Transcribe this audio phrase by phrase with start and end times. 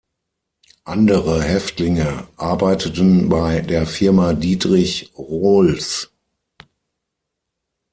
[0.83, 6.09] Andere Häftlinge arbeiteten bei der Firma Diedrich Rohlfs.